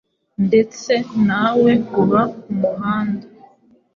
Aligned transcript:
ndetse 0.47 0.91
nawe 1.27 1.71
uba 2.01 2.21
ku 2.39 2.49
muhanda, 2.59 3.25